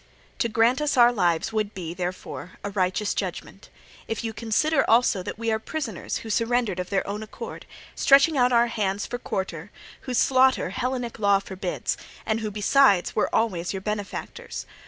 [0.39, 3.69] To grant us our lives would be, therefore, a righteous judgment;
[4.07, 8.35] if you consider also that we are prisoners who surrendered of their own accord, stretching
[8.35, 9.69] out our hands for quarter,
[10.07, 14.65] whose slaughter Hellenic law forbids, and who besides were always your benefactors.